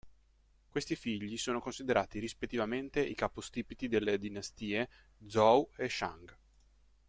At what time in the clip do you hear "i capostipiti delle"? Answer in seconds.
3.01-4.17